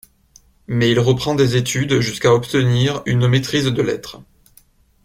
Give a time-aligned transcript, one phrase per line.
[0.65, 4.19] Mais il reprend des études jusqu'à obtenir une maîtrise de lettres.